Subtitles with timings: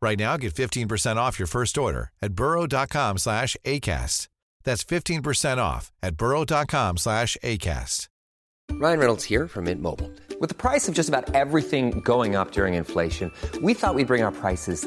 [0.00, 4.28] Right now, get 15% off your first order at burrow.com slash ACAST.
[4.64, 8.08] That's 15% off at burrow.com slash ACAST.
[8.72, 10.10] Ryan Reynolds here from Mint Mobile.
[10.40, 14.22] With the price of just about everything going up during inflation, we thought we'd bring
[14.22, 14.86] our prices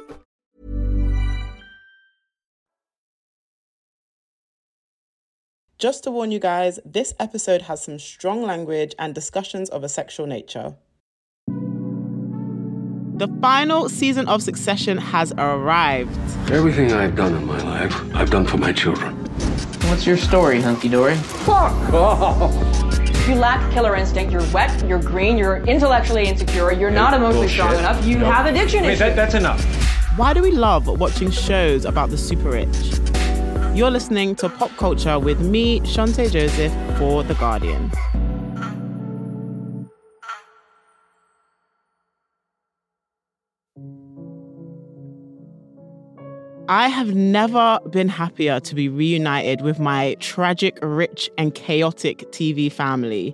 [5.81, 9.89] Just to warn you guys, this episode has some strong language and discussions of a
[9.89, 10.75] sexual nature.
[11.47, 16.15] The final season of Succession has arrived.
[16.51, 19.15] Everything I've done in my life, I've done for my children.
[19.89, 21.15] What's your story, hunky dory?
[21.15, 21.73] Fuck!
[23.27, 24.31] You lack killer instinct.
[24.31, 24.87] You're wet.
[24.87, 25.35] You're green.
[25.35, 26.71] You're intellectually insecure.
[26.73, 27.57] You're not emotionally Bullshit.
[27.65, 28.05] strong enough.
[28.05, 28.31] You Nope.
[28.31, 28.99] have addiction wait, issues.
[28.99, 29.63] that, that's enough.
[30.15, 32.67] Why do we love watching shows about the super rich?
[33.73, 37.89] You're listening to Pop Culture with me, Chanté Joseph, for The Guardian.
[46.67, 52.69] I have never been happier to be reunited with my tragic, rich, and chaotic TV
[52.69, 53.33] family.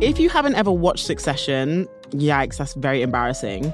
[0.00, 3.70] If you haven't ever watched Succession, yikes, that's very embarrassing.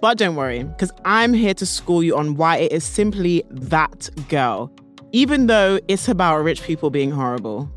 [0.00, 4.10] But don't worry, because I'm here to school you on why it is simply that
[4.28, 4.70] girl,
[5.12, 7.70] even though it's about rich people being horrible.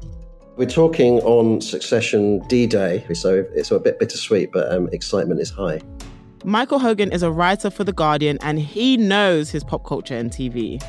[0.57, 5.49] We're talking on Succession D Day, so it's a bit bittersweet, but um, excitement is
[5.49, 5.81] high.
[6.43, 10.31] Michael Hogan is a writer for The Guardian and he knows his pop culture and
[10.31, 10.81] TV.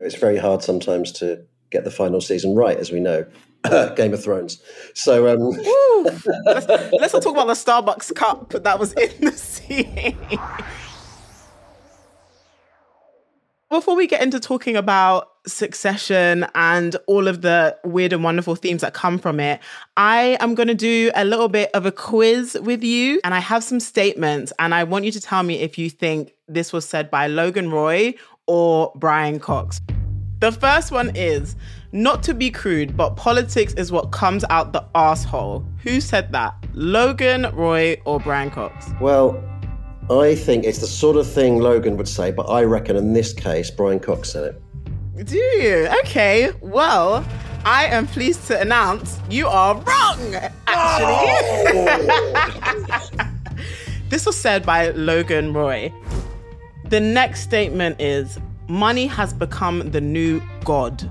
[0.00, 3.24] It's very hard sometimes to get the final season right, as we know.
[3.96, 4.62] Game of Thrones.
[4.94, 5.50] So, um,
[6.44, 10.16] let's, let's not talk about the Starbucks cup that was in the scene.
[13.70, 18.82] Before we get into talking about succession and all of the weird and wonderful themes
[18.82, 19.60] that come from it,
[19.96, 23.18] I am going to do a little bit of a quiz with you.
[23.24, 26.34] And I have some statements, and I want you to tell me if you think
[26.48, 28.14] this was said by Logan Roy
[28.46, 29.80] or Brian Cox.
[30.40, 31.56] The first one is
[31.92, 35.64] not to be crude, but politics is what comes out the asshole.
[35.82, 36.54] Who said that?
[36.72, 38.90] Logan Roy or Brian Cox?
[39.00, 39.42] well,
[40.10, 43.32] I think it's the sort of thing Logan would say, but I reckon in this
[43.32, 45.26] case, Brian Cox said it.
[45.26, 45.88] Do you?
[46.00, 47.24] Okay, well,
[47.64, 50.58] I am pleased to announce you are wrong, actually.
[51.78, 53.20] Oh!
[54.08, 55.92] this was said by Logan Roy.
[56.86, 58.38] The next statement is
[58.68, 61.08] money has become the new god.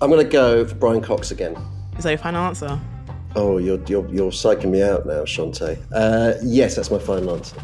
[0.00, 1.56] I'm going to go for Brian Cox again.
[1.96, 2.78] Is that your final answer?
[3.34, 5.78] Oh, you're, you're, you're psyching me out now, Chanté.
[5.92, 7.56] Uh, yes, that's my final answer.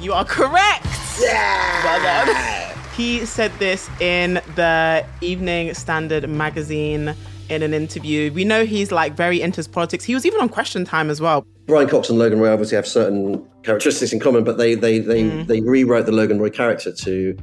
[0.00, 0.86] You are correct.
[1.20, 1.84] Yeah.
[1.84, 2.76] Well done.
[2.96, 7.14] He said this in the Evening Standard magazine
[7.52, 8.32] in an interview.
[8.32, 10.04] We know he's like very into his politics.
[10.04, 11.46] He was even on Question Time as well.
[11.66, 15.22] Brian Cox and Logan Roy obviously have certain characteristics in common, but they they they,
[15.22, 15.46] mm.
[15.46, 17.36] they rewrote the Logan Roy character to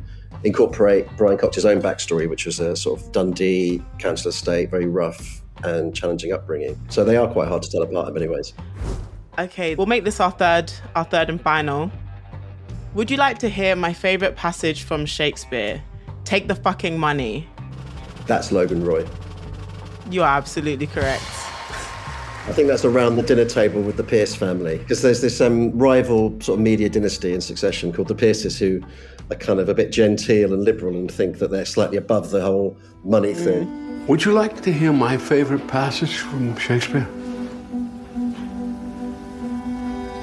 [0.44, 5.42] incorporate Brian Cox's own backstory, which was a sort of Dundee council estate, very rough
[5.64, 6.80] and challenging upbringing.
[6.90, 8.53] So they are quite hard to tell apart in many ways.
[9.38, 11.92] Okay, we'll make this our third, our third and final.
[12.96, 15.84] Would you like to hear my favorite passage from Shakespeare?
[16.24, 17.48] Take the fucking money.
[18.25, 19.06] That's Logan Roy.
[20.09, 21.23] You are absolutely correct.
[22.47, 25.77] I think that's around the dinner table with the Pierce family because there's this um,
[25.77, 28.81] rival sort of media dynasty in succession called the Pierces who
[29.29, 32.41] are kind of a bit genteel and liberal and think that they're slightly above the
[32.41, 34.07] whole money thing.
[34.07, 37.07] Would you like to hear my favorite passage from Shakespeare?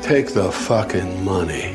[0.03, 1.75] Take the fucking money.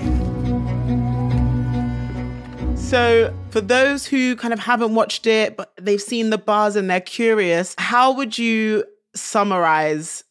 [2.92, 6.90] So, for those who kind of haven't watched it, but they've seen the bars and
[6.90, 8.84] they're curious, how would you
[9.16, 10.26] summarize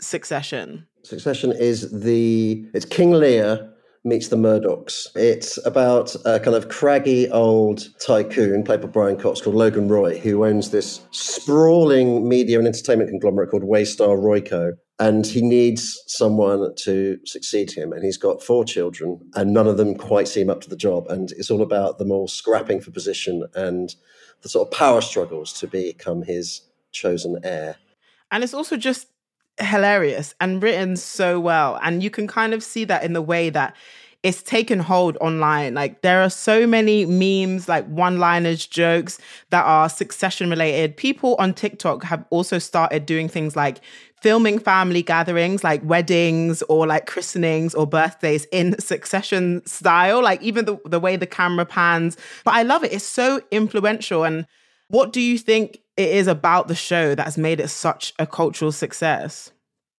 [0.00, 0.86] Succession?
[1.02, 3.70] Succession is the it's King Lear
[4.04, 5.14] meets the Murdochs.
[5.14, 10.18] It's about a kind of craggy old tycoon played by Brian Cox called Logan Roy,
[10.18, 14.72] who owns this sprawling media and entertainment conglomerate called Waystar Royco.
[14.98, 17.92] And he needs someone to succeed him.
[17.92, 21.06] And he's got four children, and none of them quite seem up to the job.
[21.08, 23.94] And it's all about them all scrapping for position and
[24.42, 26.62] the sort of power struggles to become his
[26.92, 27.76] chosen heir.
[28.30, 29.08] And it's also just
[29.58, 31.78] hilarious and written so well.
[31.82, 33.76] And you can kind of see that in the way that
[34.22, 35.74] it's taken hold online.
[35.74, 39.18] Like there are so many memes, like one-liners, jokes
[39.50, 40.96] that are succession related.
[40.96, 43.78] People on TikTok have also started doing things like
[44.20, 50.64] filming family gatherings like weddings or like christenings or birthdays in succession style like even
[50.64, 54.46] the, the way the camera pans but i love it it's so influential and
[54.88, 58.72] what do you think it is about the show that's made it such a cultural
[58.72, 59.52] success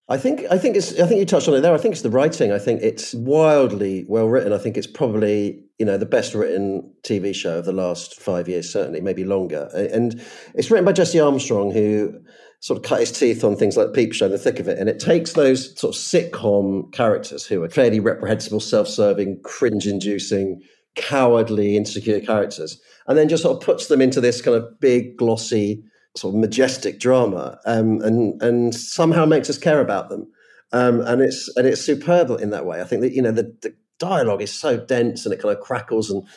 [0.09, 1.73] I think I think it's I think you touched on it there.
[1.73, 2.53] I think it's the writing.
[2.53, 4.53] I think it's wildly well written.
[4.53, 8.47] I think it's probably you know the best written TV show of the last five
[8.47, 9.69] years, certainly maybe longer.
[9.73, 10.21] And
[10.55, 12.21] it's written by Jesse Armstrong, who
[12.59, 14.80] sort of cut his teeth on things like Peep Show in the thick of it.
[14.80, 20.62] And it takes those sort of sitcom characters who are fairly reprehensible, self-serving, cringe-inducing,
[20.95, 25.18] cowardly, insecure characters, and then just sort of puts them into this kind of big,
[25.18, 25.83] glossy
[26.15, 30.27] sort of majestic drama, um, and and somehow makes us care about them.
[30.74, 32.81] Um, and it's and it's superb in that way.
[32.81, 35.63] I think that you know the, the dialogue is so dense and it kind of
[35.63, 36.27] crackles and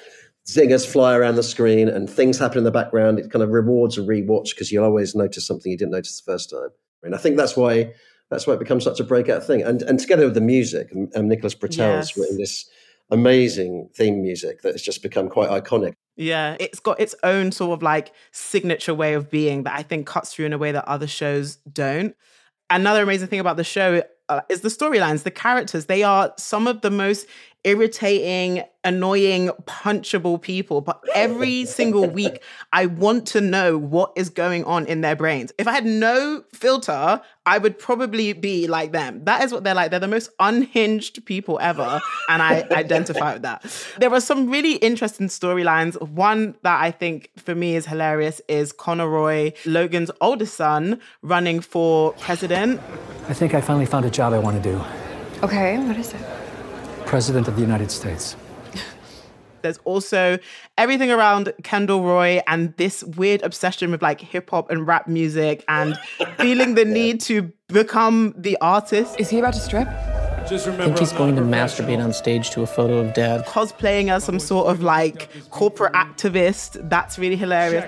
[0.50, 3.18] zingers fly around the screen and things happen in the background.
[3.18, 6.30] It kind of rewards a rewatch because you'll always notice something you didn't notice the
[6.30, 6.70] first time.
[7.02, 7.94] And I think that's why
[8.30, 9.62] that's why it becomes such a breakout thing.
[9.62, 12.16] And and together with the music, um, Nicholas Britell yes.
[12.16, 12.68] written this
[13.10, 15.94] amazing theme music that has just become quite iconic.
[16.16, 20.06] Yeah, it's got its own sort of like signature way of being that I think
[20.06, 22.14] cuts through in a way that other shows don't.
[22.68, 25.86] Another amazing thing about the show uh, is the storylines, the characters.
[25.86, 27.26] They are some of the most
[27.64, 30.80] irritating, annoying, punchable people.
[30.80, 32.42] But every single week,
[32.72, 35.52] I want to know what is going on in their brains.
[35.58, 39.24] If I had no filter, I would probably be like them.
[39.24, 39.90] That is what they're like.
[39.90, 42.00] They're the most unhinged people ever.
[42.28, 43.64] And I identify with that.
[43.98, 46.00] There are some really interesting storylines.
[46.00, 51.60] One that I think for me is hilarious is Connor Roy, Logan's oldest son, running
[51.60, 52.80] for president.
[53.28, 54.82] I think I finally found a job I want to do.
[55.42, 56.39] Okay, what is it?
[57.10, 58.36] President of the United States.
[59.62, 60.38] There's also
[60.78, 65.64] everything around Kendall Roy and this weird obsession with like hip hop and rap music
[65.66, 65.98] and
[66.38, 69.18] feeling the need to become the artist.
[69.18, 69.88] Is he about to strip?
[70.48, 73.44] Just remember, I think he's going to masturbate on stage to a photo of dad.
[73.44, 76.88] Cosplaying as some sort of like corporate activist.
[76.88, 77.86] That's really hilarious.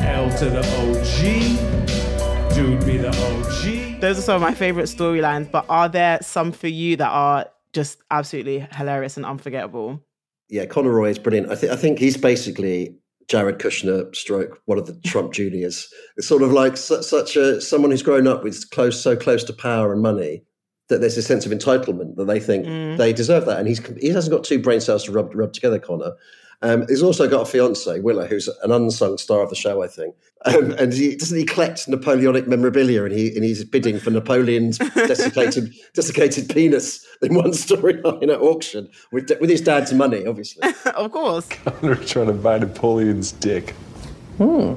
[0.00, 2.54] L to the OG.
[2.54, 4.00] Dude be the OG.
[4.00, 7.46] Those are some of my favorite storylines, but are there some for you that are
[7.72, 10.02] just absolutely hilarious and unforgettable.
[10.48, 11.50] Yeah, Connor Roy is brilliant.
[11.50, 12.96] I think I think he's basically
[13.28, 15.92] Jared Kushner stroke one of the Trump juniors.
[16.16, 19.44] It's sort of like su- such a someone who's grown up with close so close
[19.44, 20.42] to power and money
[20.88, 22.96] that there's a sense of entitlement that they think mm.
[22.96, 23.58] they deserve that.
[23.58, 26.12] And he's he hasn't got two brain cells to rub rub together, Connor.
[26.60, 29.86] Um, he's also got a fiance, Willa, who's an unsung star of the show, I
[29.86, 30.16] think.
[30.44, 34.78] Um, and he doesn't he collect Napoleonic memorabilia, and he and he's bidding for Napoleon's
[34.94, 40.68] desiccated desiccated penis in one storyline at auction with with his dad's money, obviously.
[40.94, 41.48] of course.
[41.80, 43.70] They're trying to buy Napoleon's dick.
[44.38, 44.76] Hmm.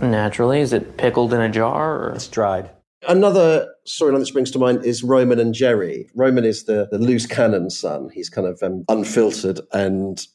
[0.00, 2.70] Naturally, is it pickled in a jar or it's dried?
[3.06, 6.08] Another storyline that springs to mind is Roman and Gerri.
[6.14, 8.08] Roman is the, the loose cannon son.
[8.12, 10.26] He's kind of um, unfiltered and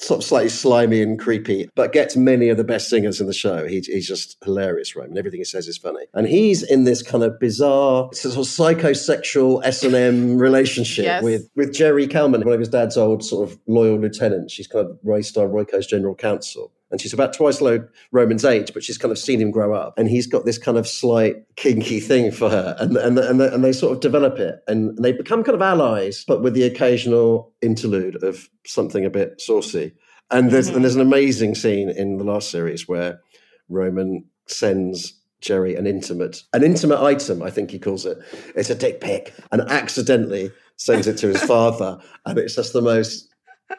[0.00, 3.34] sort of slightly slimy and creepy, but gets many of the best singers in the
[3.34, 3.66] show.
[3.66, 5.18] He, he's just hilarious, Roman.
[5.18, 6.06] Everything he says is funny.
[6.14, 11.22] And he's in this kind of bizarre, sort of psychosexual S&M relationship yes.
[11.22, 14.52] with, with Gerri Kellman, one of his dad's old sort of loyal lieutenants.
[14.52, 16.72] She's kind of Waystar Royco's general counsel.
[16.90, 19.94] And she's about twice low Roman's age, but she's kind of seen him grow up.
[19.96, 22.76] And he's got this kind of slight kinky thing for her.
[22.78, 24.60] And, and, and, and they sort of develop it.
[24.66, 29.40] And they become kind of allies, but with the occasional interlude of something a bit
[29.40, 29.92] saucy.
[30.30, 33.20] And there's, and there's an amazing scene in the last series where
[33.68, 38.18] Roman sends Gerri an intimate, an intimate item, I think he calls it.
[38.54, 42.82] It's a dick pic, and accidentally sends it to his father, and it's just the
[42.82, 43.29] most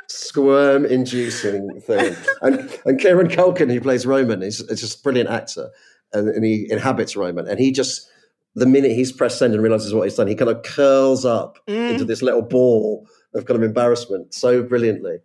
[0.07, 2.15] squirm inducing thing.
[2.41, 5.69] And and Kieran Culkin, who plays Roman, is, is just a brilliant actor.
[6.13, 7.47] And, and, he inhabits Roman.
[7.47, 8.09] And he just,
[8.53, 11.57] the minute he's pressed send and realizes what he's done, he kind of curls up
[11.67, 11.91] mm.
[11.91, 15.19] into this little ball of kind of embarrassment so brilliantly.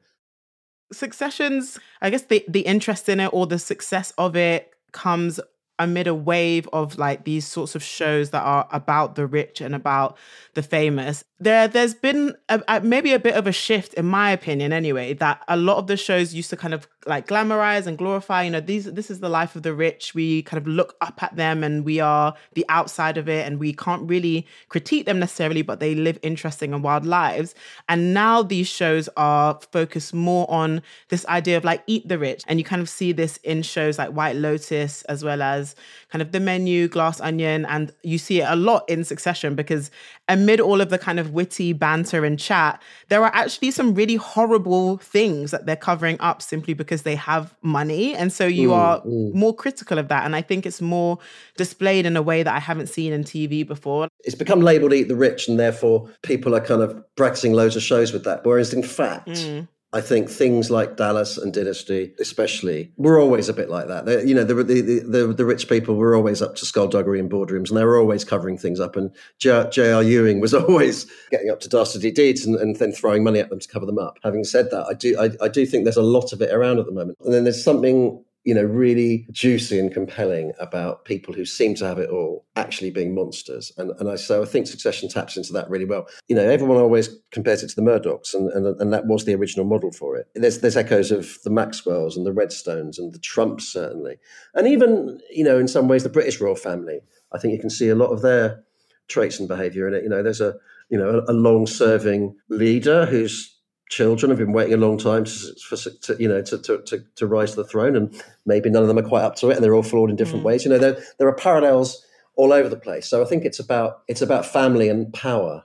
[0.92, 5.40] Successions, I guess the, the interest in it or the success of it comes
[5.78, 9.74] amid a wave of like these sorts of shows that are about the rich and
[9.74, 10.16] about
[10.54, 11.24] the famous.
[11.38, 15.12] There there's been a, a, maybe a bit of a shift in my opinion anyway
[15.12, 18.50] that a lot of the shows used to kind of like glamorize and glorify you
[18.50, 20.14] know these this is the life of the rich.
[20.14, 23.58] We kind of look up at them and we are the outside of it and
[23.58, 27.54] we can't really critique them necessarily but they live interesting and wild lives.
[27.88, 32.42] And now these shows are focused more on this idea of like eat the rich.
[32.46, 35.74] And you kind of see this in shows like white lotus as well as
[36.10, 39.90] kind of the menu glass onion and you see it a lot in succession because
[40.28, 44.16] amid all of the kind of witty banter and chat, there are actually some really
[44.16, 48.14] horrible things that they're covering up simply because they have money.
[48.14, 49.34] And so you mm, are mm.
[49.34, 50.24] more critical of that.
[50.24, 51.18] And I think it's more
[51.56, 54.08] displayed in a way that I haven't seen in TV before.
[54.24, 57.82] It's become labeled Eat the Rich, and therefore people are kind of practicing loads of
[57.82, 58.44] shows with that.
[58.44, 59.68] Whereas in fact, mm.
[59.92, 64.04] I think things like Dallas and Dynasty, especially, were always a bit like that.
[64.04, 67.28] They, you know, the, the, the, the, rich people were always up to skullduggery in
[67.28, 68.96] boardrooms and they were always covering things up.
[68.96, 70.02] And J.R.
[70.02, 73.60] Ewing was always getting up to dastardly deeds and, and, then throwing money at them
[73.60, 74.18] to cover them up.
[74.24, 76.78] Having said that, I do, I, I do think there's a lot of it around
[76.78, 77.18] at the moment.
[77.24, 81.84] And then there's something you know, really juicy and compelling about people who seem to
[81.84, 83.72] have it all actually being monsters.
[83.76, 86.06] And, and I, so I think Succession taps into that really well.
[86.28, 89.34] You know, everyone always compares it to the Murdochs, and, and, and that was the
[89.34, 90.28] original model for it.
[90.36, 94.16] There's, there's echoes of the Maxwells and the Redstones and the Trumps, certainly.
[94.54, 97.00] And even, you know, in some ways, the British royal family.
[97.32, 98.62] I think you can see a lot of their
[99.08, 100.04] traits and behavior in it.
[100.04, 100.54] You know, there's a,
[100.88, 103.55] you know, a, a long serving leader who's
[103.88, 107.04] children have been waiting a long time to, for, to you know to, to, to,
[107.14, 109.56] to, rise to the throne and maybe none of them are quite up to it
[109.56, 110.46] and they're all flawed in different mm.
[110.46, 113.60] ways you know there, there are parallels all over the place so i think it's
[113.60, 115.62] about it's about family and power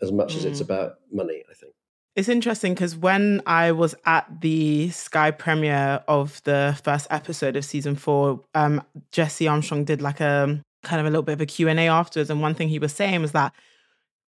[0.00, 0.36] as much mm.
[0.36, 0.64] as it's mm.
[0.64, 1.74] about money i think
[2.16, 7.64] it's interesting because when I was at the Sky premiere of the first episode of
[7.64, 11.46] season four, um, Jesse Armstrong did like a kind of a little bit of a
[11.46, 12.30] Q&A afterwards.
[12.30, 13.52] And one thing he was saying was that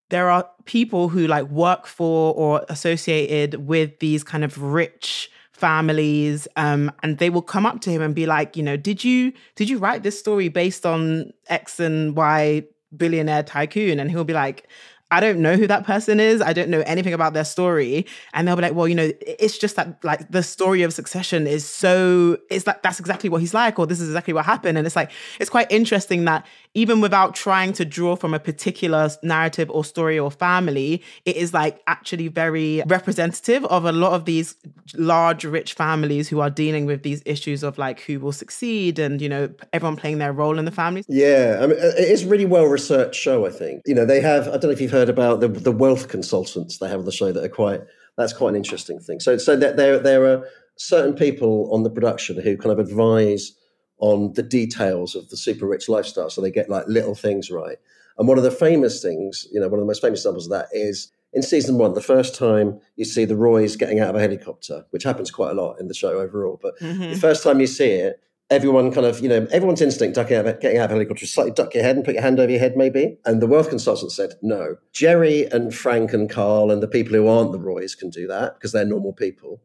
[0.09, 6.47] there are people who like work for or associated with these kind of rich families
[6.57, 9.33] um, and they will come up to him and be like you know did you
[9.55, 12.63] did you write this story based on x and y
[12.97, 14.01] billionaire tycoon?
[14.01, 14.69] And he'll be like
[15.11, 16.43] I don't know who that person is.
[16.43, 18.07] I don't know anything about their story.
[18.35, 21.47] And they'll be like, well, you know, it's just that like the story of succession
[21.47, 24.77] is so, it's like, that's exactly what he's like, or this is exactly what happened.
[24.79, 26.45] And it's like, it's quite interesting that
[26.75, 31.55] even without trying to draw from a particular narrative or story or family, it is
[31.55, 34.57] like actually very representative of a lot of these
[34.95, 39.23] large, rich families who are dealing with these issues of like who will succeed and,
[39.23, 41.05] you know, everyone playing their role in the family.
[41.09, 41.61] Yeah.
[41.63, 43.83] I mean, it is really well researched show, I think.
[43.87, 46.79] You know, they have, I don't know if you've heard about the, the wealth consultants
[46.79, 47.83] they have on the show that are quite
[48.17, 49.21] that's quite an interesting thing.
[49.21, 53.53] So so there there are certain people on the production who kind of advise
[53.99, 57.79] on the details of the super rich lifestyle, so they get like little things right.
[58.19, 60.53] And one of the famous things, you know, one of the most famous examples of
[60.53, 64.17] that is in season one, the first time you see the Roys getting out of
[64.17, 67.11] a helicopter, which happens quite a lot in the show overall, but mm-hmm.
[67.11, 70.61] the first time you see it, everyone kind of, you know, everyone's instinct ducking out,
[70.61, 72.61] getting out of helicopter is slightly duck your head and put your hand over your
[72.61, 73.19] head, maybe.
[73.25, 74.77] And the wealth consultant said, no.
[74.93, 78.55] Gerri and Frank and Carl and the people who aren't the Roys can do that
[78.55, 79.63] because they're normal people.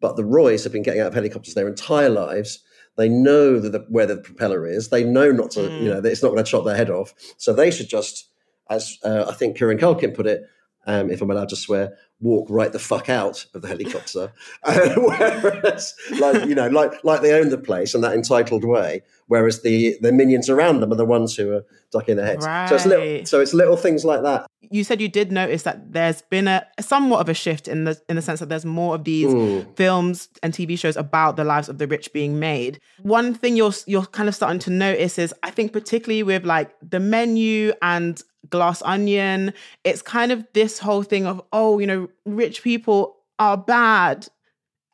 [0.00, 2.60] But the Roys have been getting out of helicopters their entire lives.
[2.96, 4.90] They know the, where the propeller is.
[4.90, 5.82] They know not to, mm.
[5.82, 7.14] you know, it's not going to chop their head off.
[7.36, 8.28] So they should just,
[8.68, 10.42] as uh, I think Kieran Culkin put it,
[10.88, 14.32] um, if I'm allowed to swear, walk right the fuck out of the helicopter.
[14.64, 19.02] whereas, like you know, like like they own the place in that entitled way.
[19.26, 22.46] Whereas the the minions around them are the ones who are ducking their heads.
[22.46, 22.68] Right.
[22.70, 24.46] So it's little, so it's little things like that.
[24.70, 28.00] You said you did notice that there's been a somewhat of a shift in the
[28.08, 29.76] in the sense that there's more of these mm.
[29.76, 32.80] films and TV shows about the lives of the rich being made.
[33.02, 36.74] One thing you're you're kind of starting to notice is I think particularly with like
[36.80, 39.52] the menu and glass onion.
[39.84, 44.28] It's kind of this whole thing of, oh, you know, rich people are bad.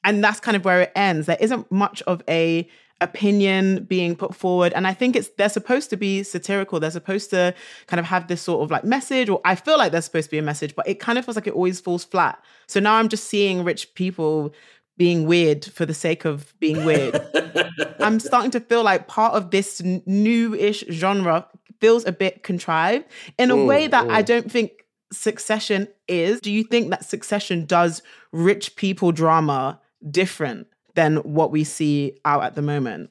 [0.03, 1.27] And that's kind of where it ends.
[1.27, 2.69] There isn't much of a
[3.01, 7.29] opinion being put forward and i think it's they're supposed to be satirical they're supposed
[7.29, 7.53] to
[7.87, 10.31] kind of have this sort of like message or i feel like there's supposed to
[10.31, 12.95] be a message but it kind of feels like it always falls flat so now
[12.95, 14.55] i'm just seeing rich people
[14.97, 17.21] being weird for the sake of being weird
[18.01, 21.47] i'm starting to feel like part of this new-ish genre
[21.85, 23.05] feels a bit contrived
[23.38, 24.11] in a mm, way that mm.
[24.11, 24.71] I don't think
[25.12, 26.41] Succession is.
[26.41, 29.79] Do you think that Succession does rich people drama
[30.11, 33.11] different than what we see out at the moment?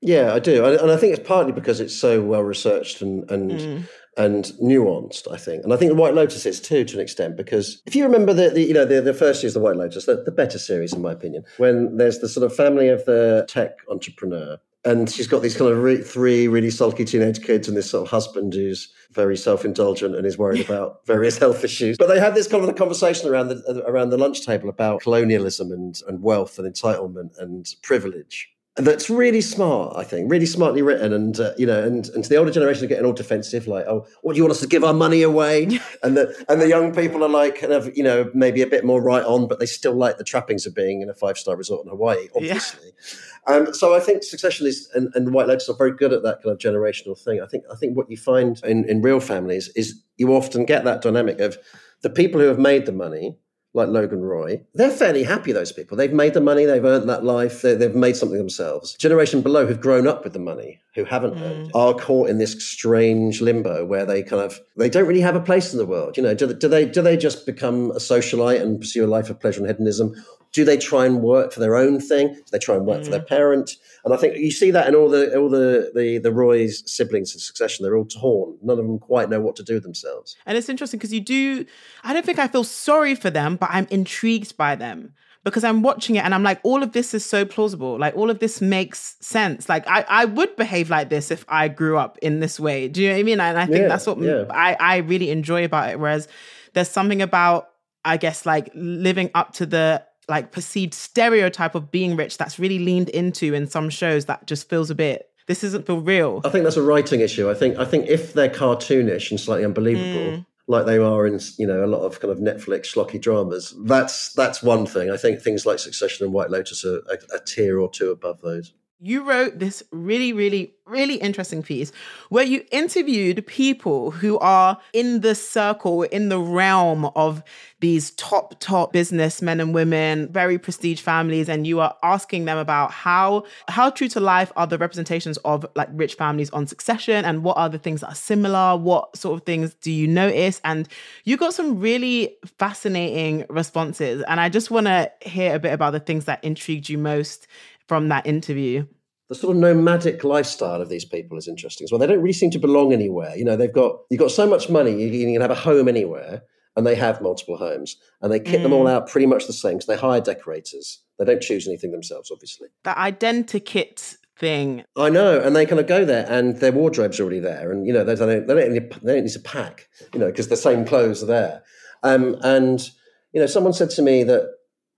[0.00, 3.50] Yeah, I do, and I think it's partly because it's so well researched and and
[3.50, 3.88] mm.
[4.16, 5.26] and nuanced.
[5.32, 7.96] I think, and I think the White Lotus is too, to an extent, because if
[7.96, 10.30] you remember the, the you know the, the first series the White Lotus, the, the
[10.30, 14.58] better series in my opinion, when there's the sort of family of the tech entrepreneur
[14.86, 18.06] and she's got these kind of re- three really sulky teenage kids and this sort
[18.06, 21.96] of husband who's very self-indulgent and is worried about various health issues.
[21.98, 25.72] But they have this kind of conversation around the around the lunch table about colonialism
[25.72, 31.12] and, and wealth and entitlement and privilege that's really smart, I think, really smartly written.
[31.12, 33.86] And, uh, you know, and, and to the older generation are getting all defensive, like,
[33.86, 35.64] oh, what do you want us to give our money away?
[36.02, 38.84] and the, and the young people are like, kind of, you know, maybe a bit
[38.84, 41.56] more right on, but they still like the trappings of being in a five star
[41.56, 42.84] resort in Hawaii, obviously.
[42.84, 43.18] Yeah.
[43.46, 46.42] Um, so I think Succession is, and, and White Lotus are very good at that
[46.42, 47.40] kind of generational thing.
[47.40, 50.84] I think, I think what you find in, in real families is you often get
[50.84, 51.56] that dynamic of
[52.02, 53.36] the people who have made the money
[53.76, 55.96] like Logan Roy, they're fairly happy, those people.
[55.96, 58.94] They've made the money, they've earned that life, they, have made something themselves.
[58.94, 61.70] Generation below who've grown up with the money, who haven't mm.
[61.74, 65.40] are caught in this strange limbo where they kind of, they don't really have a
[65.40, 66.16] place in the world.
[66.16, 69.28] You know, do, do they, do they just become a socialite and pursue a life
[69.28, 70.14] of pleasure and hedonism?
[70.52, 72.32] Do they try and work for their own thing?
[72.32, 73.04] Do they try and work mm.
[73.04, 73.28] for their mm.
[73.28, 73.72] parent?
[74.06, 77.34] And I think you see that in all the all the, the the Roy's siblings
[77.34, 77.82] in succession.
[77.82, 78.56] They're all torn.
[78.62, 80.34] None of them quite know what to do with themselves.
[80.46, 81.66] And it's interesting because you do.
[82.04, 85.12] I don't think I feel sorry for them, but I'm intrigued by them
[85.46, 87.96] because I'm watching it and I'm like, all of this is so plausible.
[88.00, 89.68] Like all of this makes sense.
[89.68, 92.88] Like I, I would behave like this if I grew up in this way.
[92.88, 93.40] Do you know what I mean?
[93.40, 94.46] And I think yeah, that's what yeah.
[94.50, 96.00] I, I really enjoy about it.
[96.00, 96.26] Whereas
[96.74, 97.68] there's something about,
[98.04, 102.80] I guess, like living up to the like perceived stereotype of being rich that's really
[102.80, 106.40] leaned into in some shows that just feels a bit this isn't feel real.
[106.44, 107.48] I think that's a writing issue.
[107.48, 110.46] I think I think if they're cartoonish and slightly unbelievable, mm.
[110.68, 114.32] Like they are in you know a lot of kind of Netflix schlocky dramas, that's
[114.32, 115.10] that's one thing.
[115.10, 118.40] I think things like Succession and White Lotus are a, a tier or two above
[118.40, 118.72] those.
[118.98, 121.92] You wrote this really, really, really interesting piece
[122.30, 127.42] where you interviewed people who are in the circle, in the realm of
[127.80, 132.90] these top, top businessmen and women, very prestige families, and you are asking them about
[132.90, 137.44] how how true to life are the representations of like rich families on succession and
[137.44, 138.78] what are the things that are similar?
[138.78, 140.58] What sort of things do you notice?
[140.64, 140.88] And
[141.24, 144.24] you got some really fascinating responses.
[144.26, 147.46] And I just want to hear a bit about the things that intrigued you most
[147.88, 148.86] from that interview
[149.28, 151.98] the sort of nomadic lifestyle of these people is interesting as well.
[151.98, 153.36] They don't really seem to belong anywhere.
[153.36, 156.42] You know, they've got you've got so much money, you, can have a home anywhere,
[156.76, 158.64] and they have multiple homes, and they kit mm.
[158.64, 158.90] them all mm.
[158.90, 161.02] out pretty much the same because they hire decorators.
[161.18, 162.68] They don't choose anything themselves, obviously.
[162.84, 164.84] That identikit thing.
[164.96, 167.92] I know, and they kind of go there, and their wardrobe's already there, and you
[167.92, 170.56] know they don't they don't need, they don't need to pack, you know, because the
[170.56, 171.62] same clothes are there.
[172.04, 172.88] Um, and
[173.32, 174.55] you know, someone said to me that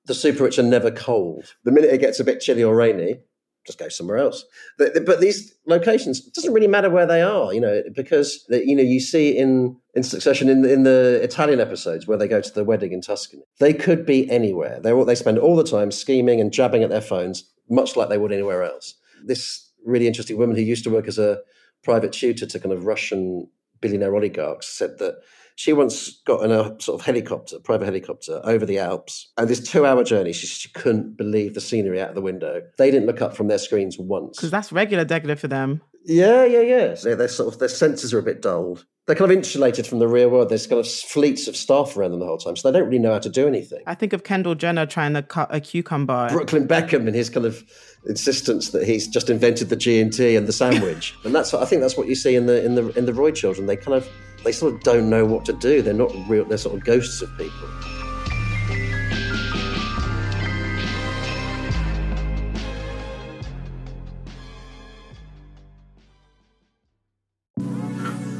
[0.08, 1.54] the super rich are never cold.
[1.64, 3.20] The minute it gets a bit chilly or rainy,
[3.66, 4.44] just go somewhere else.
[4.78, 8.82] But, but these locations doesn't really matter where they are, you know, because you know
[8.82, 12.52] you see in in succession in the, in the Italian episodes where they go to
[12.52, 13.42] the wedding in Tuscany.
[13.60, 14.80] They could be anywhere.
[14.80, 18.18] They they spend all the time scheming and jabbing at their phones, much like they
[18.18, 18.94] would anywhere else.
[19.24, 21.40] This really interesting woman who used to work as a
[21.84, 23.48] private tutor to kind of Russian
[23.80, 25.20] billionaire oligarchs said that
[25.58, 29.32] she once got in a sort of helicopter, private helicopter, over the Alps.
[29.36, 32.62] And this two hour journey, she, she couldn't believe the scenery out of the window.
[32.76, 34.36] They didn't look up from their screens once.
[34.36, 35.82] Because that's regular degular for them.
[36.04, 36.94] Yeah, yeah, yeah.
[36.94, 38.86] So they're sort of, their senses are a bit dulled.
[39.06, 40.48] They're kind of insulated from the real world.
[40.48, 43.00] There's kind of fleets of staff around them the whole time, so they don't really
[43.00, 43.82] know how to do anything.
[43.84, 46.28] I think of Kendall Jenner trying to cut a cucumber.
[46.30, 47.64] Brooklyn Beckham and his kind of
[48.06, 51.64] insistence that he's just invented the G and T and the sandwich, and that's I
[51.64, 53.66] think that's what you see in the in the in the Roy children.
[53.66, 54.06] They kind of
[54.44, 55.82] they sort of don't know what to do.
[55.82, 56.44] They're not real.
[56.44, 57.68] They're sort of ghosts of people.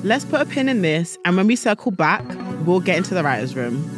[0.04, 2.24] Let's put a pin in this, and when we circle back,
[2.64, 3.97] we'll get into the writer's room.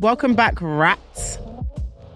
[0.00, 1.38] Welcome back, rats.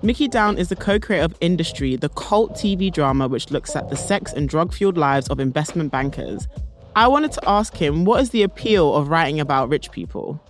[0.03, 3.91] Mickey Down is the co creator of Industry, the cult TV drama which looks at
[3.91, 6.47] the sex and drug fueled lives of investment bankers.
[6.97, 10.41] I wanted to ask him what is the appeal of writing about rich people?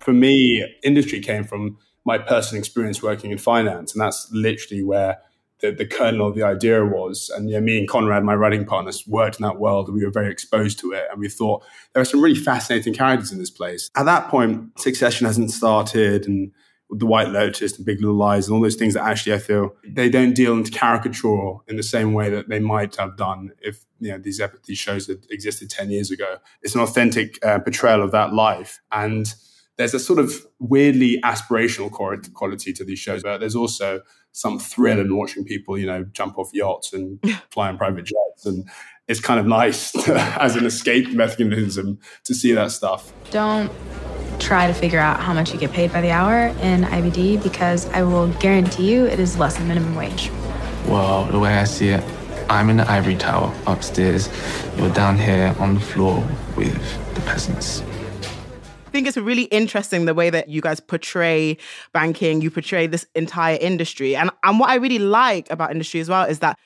[0.00, 5.18] For me, industry came from my personal experience working in finance, and that's literally where
[5.60, 7.30] the, the kernel of the idea was.
[7.34, 10.30] And know, me and Konrad, my writing partners, worked in that world we were very
[10.30, 11.06] exposed to it.
[11.10, 13.90] And we thought there are some really fascinating characters in this place.
[13.96, 16.52] At that point, Succession hasn't started and
[16.90, 19.74] the White Lotus and Big Little Lies and all those things that actually I feel
[19.86, 23.84] they don't deal into caricature in the same way that they might have done if
[24.00, 26.36] you know these these shows had existed ten years ago.
[26.62, 29.32] It's an authentic uh, portrayal of that life, and
[29.76, 34.00] there's a sort of weirdly aspirational quality to these shows, but there's also
[34.32, 37.18] some thrill in watching people, you know, jump off yachts and
[37.50, 38.46] fly in private jets.
[38.46, 38.68] And
[39.06, 43.12] it's kind of nice to, as an escape mechanism to see that stuff.
[43.30, 43.70] Don't
[44.38, 47.88] try to figure out how much you get paid by the hour in IBD because
[47.90, 50.30] I will guarantee you it is less than minimum wage.
[50.86, 52.04] Well, the way I see it,
[52.48, 54.28] I'm in the ivory tower upstairs.
[54.76, 57.82] You're down here on the floor with the peasants.
[58.88, 61.58] I think it's really interesting the way that you guys portray
[61.92, 64.16] banking, you portray this entire industry.
[64.16, 66.58] And, and what I really like about industry as well is that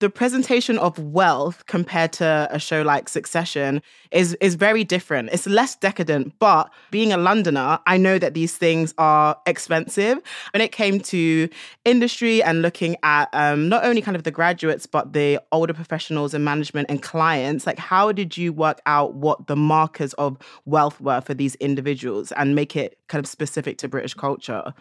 [0.00, 5.28] the presentation of wealth compared to a show like Succession is is very different.
[5.30, 10.18] It's less decadent, but being a Londoner, I know that these things are expensive.
[10.52, 11.48] When it came to
[11.84, 16.32] industry and looking at um, not only kind of the graduates, but the older professionals
[16.32, 20.98] and management and clients, like how did you work out what the markers of wealth
[21.00, 24.72] were for these individuals and make it kind of specific to British culture?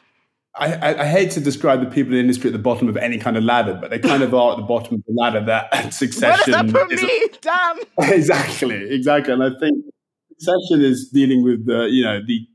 [0.56, 3.18] I, I, hate to describe the people in the industry at the bottom of any
[3.18, 5.94] kind of ladder, but they kind of are at the bottom of the ladder that
[5.94, 6.54] succession.
[6.72, 7.28] What does that put me?
[7.42, 7.80] Damn.
[8.14, 9.34] exactly, exactly.
[9.34, 9.86] And I think
[10.38, 12.48] succession is dealing with the, you know, the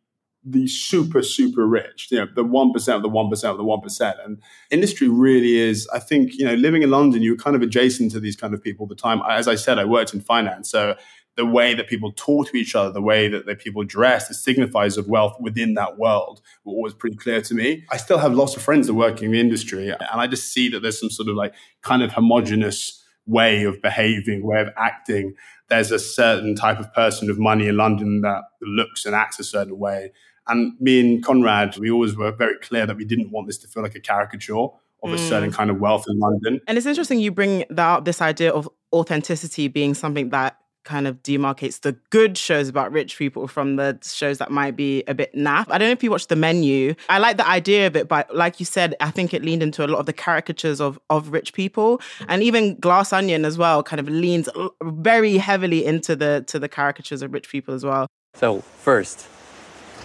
[0.47, 4.25] the super, super rich, you know, the 1% of the 1% of the 1%.
[4.25, 8.13] And industry really is, I think, you know, living in London, you're kind of adjacent
[8.13, 9.23] to these kind of people all the time.
[9.27, 10.71] As I said, I worked in finance.
[10.71, 10.97] So
[11.37, 14.35] the way that people talk to each other, the way that, the people dress, the
[14.35, 17.85] signifiers of wealth within that world were always pretty clear to me.
[17.91, 20.69] I still have lots of friends that work in the industry, and I just see
[20.71, 25.35] that there's some sort of like kind of homogenous way of behaving, way of acting.
[25.69, 29.45] There's a certain type of person with money in London that looks and acts a
[29.45, 30.13] certain way.
[30.47, 33.69] And me and Konrad, we always were very clear that we didn't want this to
[33.69, 35.15] feel like a caricature of mm.
[35.15, 36.61] a certain kind of wealth in London.
[36.67, 38.05] And it's interesting you bring that up.
[38.05, 43.19] this idea of authenticity being something that kind of demarcates the good shows about rich
[43.19, 45.67] people from the shows that might be a bit naff.
[45.69, 46.95] I don't know if you watched the menu.
[47.09, 49.85] I like the idea of it, but like you said, I think it leaned into
[49.85, 53.83] a lot of the caricatures of of rich people, and even Glass Onion as well
[53.83, 54.49] kind of leans
[54.83, 58.07] very heavily into the to the caricatures of rich people as well.
[58.35, 59.27] So first,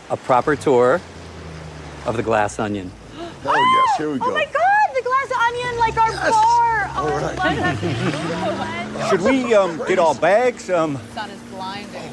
[0.10, 1.02] a proper tour
[2.06, 2.92] of the Glass Onion.
[3.46, 4.26] Oh yes, here we oh go.
[4.26, 4.69] Oh my God, the Glass
[5.50, 6.30] Onion, like our yes.
[6.30, 6.92] bar.
[6.96, 9.10] Oh, All right.
[9.10, 10.70] Should we um, get our bags?
[10.70, 12.12] Um, sun is blinding.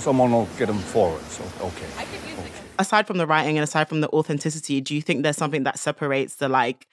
[0.00, 1.22] Someone will get them forward.
[1.24, 1.86] So okay.
[2.78, 5.78] Aside from the writing and aside from the authenticity, do you think there's something that
[5.78, 6.86] separates the like,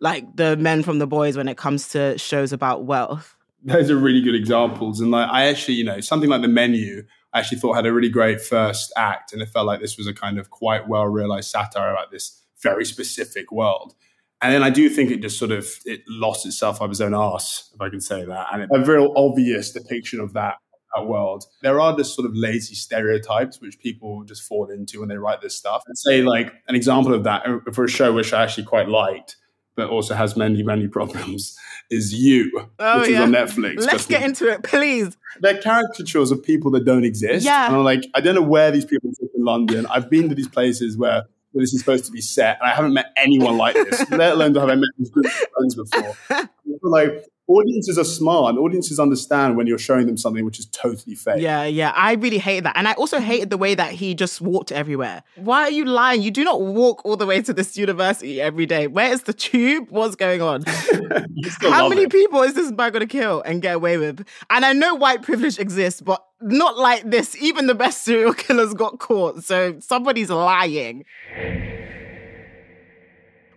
[0.00, 3.36] like the men from the boys when it comes to shows about wealth?
[3.62, 7.04] Those are really good examples, and like I actually, you know, something like the menu.
[7.32, 10.06] I actually thought had a really great first act, and it felt like this was
[10.06, 13.94] a kind of quite well realized satire about this very specific world.
[14.42, 17.14] And then I do think it just sort of it lost itself up its own
[17.14, 20.56] arse, if I can say that, and a very obvious depiction of that
[20.94, 21.44] that world.
[21.62, 25.40] There are just sort of lazy stereotypes which people just fall into when they write
[25.40, 25.82] this stuff.
[25.86, 28.88] And say like an example of that uh, for a show which I actually quite
[28.88, 29.36] liked,
[29.76, 31.56] but also has many many problems,
[31.90, 33.16] is You, oh, which yeah.
[33.16, 33.80] is on Netflix.
[33.86, 35.16] Let's get into it, please.
[35.40, 37.44] They're caricatures of people that don't exist.
[37.44, 37.66] Yeah.
[37.66, 39.86] And I'm like, I don't know where these people live in London.
[39.86, 42.58] I've been to these places where where this is supposed to be set.
[42.60, 45.32] And I haven't met anyone like this, let alone have I met these group of
[45.32, 46.50] friends before.
[46.82, 48.50] like audiences are smart.
[48.50, 51.40] And audiences understand when you're showing them something which is totally fake.
[51.40, 51.92] Yeah, yeah.
[51.94, 52.76] I really hate that.
[52.76, 55.22] And I also hated the way that he just walked everywhere.
[55.36, 56.22] Why are you lying?
[56.22, 58.86] You do not walk all the way to this university every day.
[58.86, 59.88] Where is the tube?
[59.90, 60.62] What's going on?
[61.60, 62.12] How many it.
[62.12, 64.26] people is this man going to kill and get away with?
[64.50, 67.36] And I know white privilege exists, but not like this.
[67.36, 69.44] Even the best serial killers got caught.
[69.44, 71.04] So somebody's lying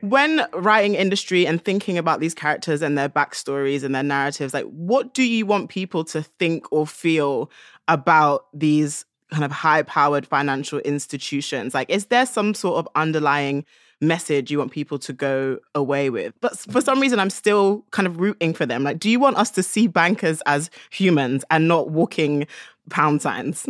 [0.02, 4.66] when writing industry and thinking about these characters and their backstories and their narratives, like
[4.66, 7.52] what do you want people to think or feel
[7.88, 11.74] about these kind of high powered financial institutions?
[11.74, 13.66] Like, is there some sort of underlying
[14.00, 16.34] message you want people to go away with?
[16.40, 18.84] But for some reason, I'm still kind of rooting for them.
[18.84, 22.48] Like, do you want us to see bankers as humans and not walking
[22.90, 23.68] pound signs?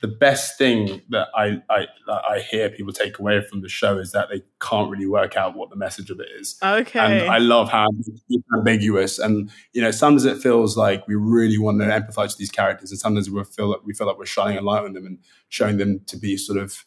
[0.00, 4.12] The best thing that I, I I hear people take away from the show is
[4.12, 6.56] that they can't really work out what the message of it is.
[6.62, 7.00] Okay.
[7.00, 11.58] And I love how it's ambiguous, and you know, sometimes it feels like we really
[11.58, 14.26] want to empathize with these characters, and sometimes we feel like we feel like we're
[14.26, 16.84] shining a light on them and showing them to be sort of,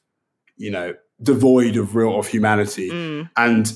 [0.56, 2.90] you know, devoid of real of humanity.
[2.90, 3.30] Mm.
[3.36, 3.74] And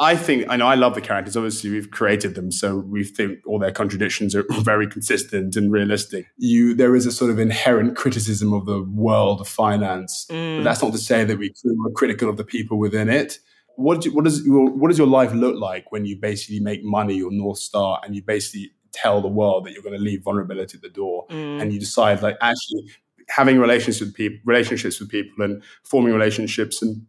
[0.00, 1.36] I think I know I love the characters.
[1.36, 6.26] Obviously, we've created them, so we think all their contradictions are very consistent and realistic.
[6.38, 10.58] You, there is a sort of inherent criticism of the world of finance, Mm.
[10.58, 13.38] but that's not to say that we are critical of the people within it.
[13.76, 16.82] What, do, what does your, what does your life look like when you basically make
[16.84, 20.22] money your north star and you basically tell the world that you're going to leave
[20.22, 21.60] vulnerability at the door Mm.
[21.62, 22.90] and you decide like actually
[23.28, 27.06] having relationships with people, relationships with people, and forming relationships and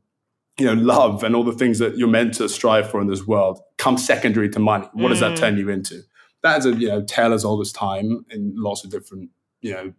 [0.59, 3.25] you know, love and all the things that you're meant to strive for in this
[3.25, 4.87] world come secondary to money.
[4.93, 5.39] What does that Mm.
[5.39, 6.01] turn you into?
[6.43, 9.29] That's a you know tale as old as time in lots of different
[9.61, 9.93] you know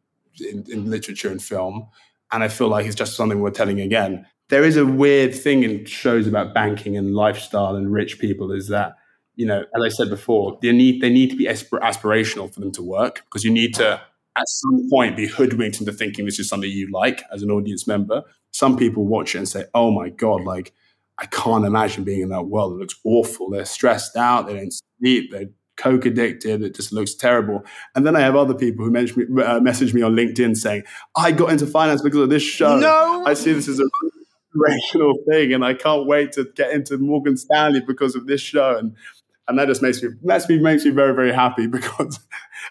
[0.50, 1.88] in, in literature and film,
[2.32, 4.26] and I feel like it's just something we're telling again.
[4.50, 8.68] There is a weird thing in shows about banking and lifestyle and rich people is
[8.68, 8.94] that
[9.36, 12.70] you know, as I said before, they need they need to be aspirational for them
[12.72, 14.00] to work because you need to
[14.36, 17.86] at some point be hoodwinked into thinking this is something you like as an audience
[17.86, 18.22] member.
[18.52, 20.72] Some people watch it and say, "Oh my god, like
[21.18, 22.74] I can't imagine being in that world.
[22.74, 23.50] It looks awful.
[23.50, 24.46] They're stressed out.
[24.46, 25.30] They don't sleep.
[25.30, 26.62] They're coke addicted.
[26.62, 29.94] It just looks terrible." And then I have other people who message me, uh, message
[29.94, 30.84] me on LinkedIn saying,
[31.16, 32.78] "I got into finance because of this show.
[32.78, 33.24] No!
[33.26, 33.84] I see this as a
[34.54, 38.76] inspirational thing, and I can't wait to get into Morgan Stanley because of this show."
[38.76, 38.96] And
[39.46, 42.18] and that just makes me makes me makes me very very happy because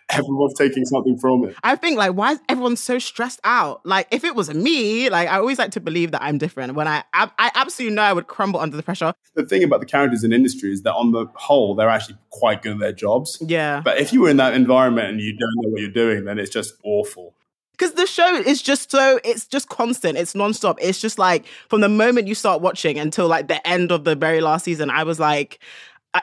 [0.09, 1.55] everyone's taking something from it.
[1.63, 3.86] I think like why is everyone so stressed out?
[3.86, 6.73] Like if it was me, like I always like to believe that I'm different.
[6.73, 9.13] When I I, I absolutely know I would crumble under the pressure.
[9.36, 12.62] The thing about the characters in industry is that on the whole they're actually quite
[12.62, 13.38] good at their jobs.
[13.41, 13.81] Yeah.
[13.83, 16.39] But if you were in that environment and you don't know what you're doing, then
[16.39, 17.36] it's just awful.
[17.73, 20.17] Because the show is just so it's just constant.
[20.17, 20.77] It's nonstop.
[20.79, 24.15] It's just like from the moment you start watching until like the end of the
[24.15, 24.89] very last season.
[24.91, 25.59] I was like,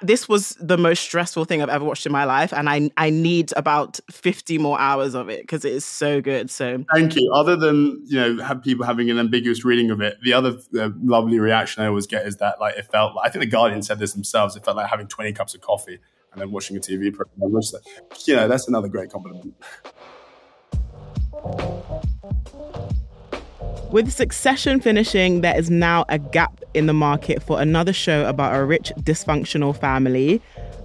[0.02, 3.10] this was the most stressful thing I've ever watched in my life, and I I
[3.10, 6.50] need about fifty more hours of it because it is so good.
[6.50, 7.32] So Thank you.
[7.34, 10.90] Other than you know, have people having an ambiguous reading of it, the other uh,
[11.02, 13.16] lovely reaction I always get is that like it felt.
[13.16, 14.56] like I think the Guardian said this themselves.
[14.56, 15.98] It felt like having twenty cups of coffee
[16.32, 17.52] and then watching a TV program.
[17.52, 17.72] Which,
[18.26, 19.54] you know, that's another great compliment.
[23.92, 28.54] With Succession finishing, there is now a gap in the market for another show about
[28.54, 30.40] a rich, dysfunctional family.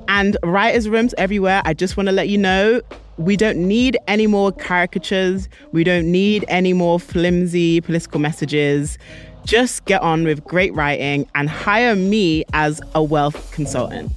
[0.07, 2.81] And writers' rooms everywhere, I just want to let you know
[3.17, 5.47] we don't need any more caricatures.
[5.71, 8.97] We don't need any more flimsy political messages.
[9.45, 14.11] Just get on with great writing and hire me as a wealth consultant.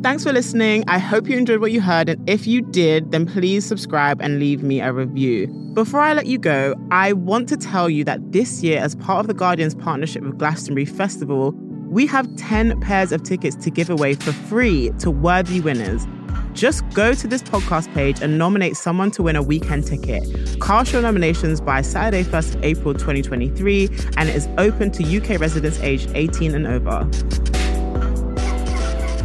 [0.00, 0.84] Thanks for listening.
[0.86, 2.08] I hope you enjoyed what you heard.
[2.08, 5.48] And if you did, then please subscribe and leave me a review.
[5.74, 9.20] Before I let you go, I want to tell you that this year, as part
[9.20, 11.50] of The Guardian's partnership with Glastonbury Festival,
[11.88, 16.06] we have 10 pairs of tickets to give away for free to worthy winners.
[16.52, 20.22] Just go to this podcast page and nominate someone to win a weekend ticket.
[20.60, 25.80] Cast your nominations by Saturday, 1st April 2023, and it is open to UK residents
[25.80, 27.67] aged 18 and over.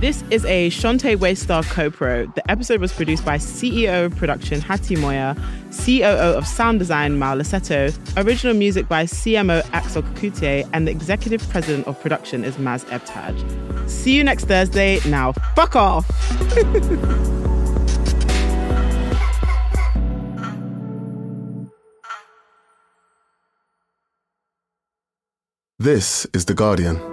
[0.04, 2.26] This is a Chanté Waystar co-pro.
[2.26, 5.34] The episode was produced by CEO of production Hattie Moya,
[5.72, 11.48] COO of sound design Mal Lasetto, original music by CMO Axel Kacoutié, and the executive
[11.48, 13.90] president of production is Maz Ebtehaj.
[13.90, 15.00] See you next Thursday.
[15.08, 16.06] Now, fuck off!
[25.80, 27.13] This is The Guardian.